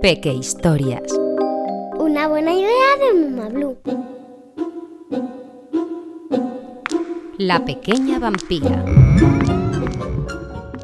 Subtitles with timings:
[0.00, 1.02] Peque Historias.
[1.98, 3.78] Una buena idea de Muma Blue.
[7.38, 8.84] La pequeña vampira.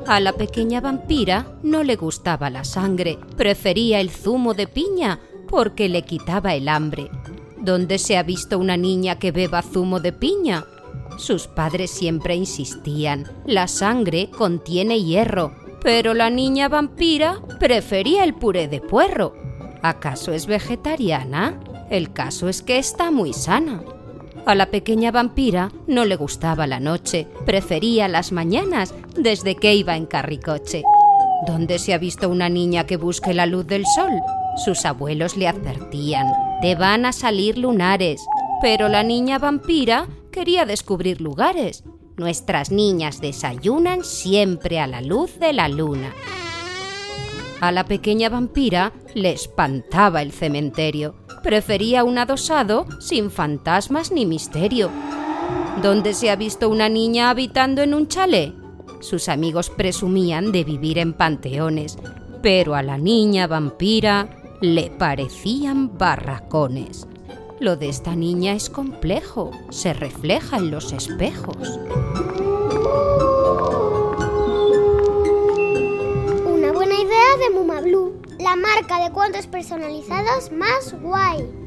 [0.06, 5.88] A la pequeña vampira no le gustaba la sangre, prefería el zumo de piña porque
[5.88, 7.10] le quitaba el hambre.
[7.60, 10.64] ¿Dónde se ha visto una niña que beba zumo de piña?
[11.18, 15.52] Sus padres siempre insistían, la sangre contiene hierro,
[15.82, 19.34] pero la niña vampira prefería el puré de puerro.
[19.82, 21.60] ¿Acaso es vegetariana?
[21.90, 23.82] El caso es que está muy sana.
[24.44, 29.96] A la pequeña vampira no le gustaba la noche, prefería las mañanas desde que iba
[29.96, 30.82] en carricoche.
[31.46, 34.12] ¿Dónde se ha visto una niña que busque la luz del sol?
[34.64, 36.26] Sus abuelos le advertían,
[36.60, 38.20] te van a salir lunares.
[38.60, 41.84] Pero la niña vampira quería descubrir lugares.
[42.18, 46.12] Nuestras niñas desayunan siempre a la luz de la luna.
[47.60, 51.14] A la pequeña vampira le espantaba el cementerio.
[51.44, 54.90] Prefería un adosado sin fantasmas ni misterio.
[55.80, 58.52] ¿Dónde se ha visto una niña habitando en un chalet?
[58.98, 61.98] Sus amigos presumían de vivir en panteones,
[62.42, 67.06] pero a la niña vampira le parecían barracones.
[67.60, 71.56] Lo de esta niña es complejo, se refleja en los espejos.
[76.46, 78.22] Una buena idea de Muma Blue.
[78.38, 81.57] La marca de cuentos personalizados más guay.